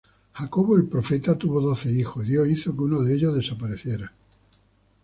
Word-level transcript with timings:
Jacob 0.33 0.73
el 0.73 0.85
profeta 0.85 1.37
tuvo 1.37 1.61
doce 1.61 1.91
hijos, 1.91 2.25
y 2.25 2.29
Dios 2.29 2.47
hizo 2.49 2.71
uno 2.75 3.03
de 3.03 3.13
ellos 3.13 3.35
desaparecen. 3.35 4.01